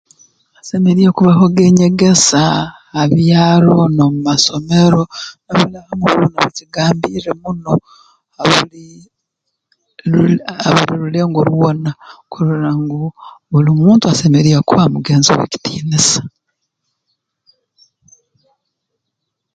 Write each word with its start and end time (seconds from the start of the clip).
Hasemeriire 0.57 1.11
kubahoga 1.17 1.59
enyegesa 1.69 2.43
ha 2.93 3.01
byaro 3.15 3.77
n'omu 3.95 4.19
masomero 4.27 5.01
ha 10.59 10.71
buli 10.75 10.95
rulengo 11.01 11.39
rwona 11.49 11.89
kurora 12.31 12.71
ngu 12.81 12.99
buli 13.49 13.71
muntu 13.81 14.03
asemeriire 14.07 14.59
kuha 14.67 14.85
mugenzi 14.93 15.29
we 15.35 15.43
ekitiinisa 15.47 16.21